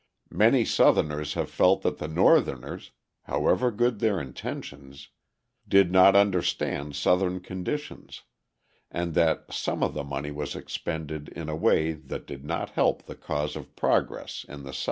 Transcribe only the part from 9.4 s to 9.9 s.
some